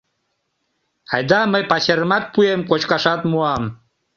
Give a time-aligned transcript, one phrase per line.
[1.13, 3.63] Айда, мый пачерымат пуэм, кочкашат муам...